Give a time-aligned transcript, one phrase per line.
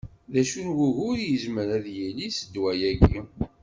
[0.33, 3.19] D acu n wugur i yezmer ad d-yili s ddwa-agi?